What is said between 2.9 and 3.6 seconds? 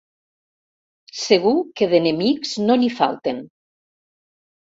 falten.